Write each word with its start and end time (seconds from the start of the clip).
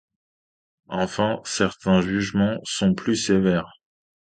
Enfin, 0.89 1.41
certains 1.45 2.01
jugements 2.01 2.59
sont 2.63 2.95
plus 2.95 3.15
sévères. 3.15 3.69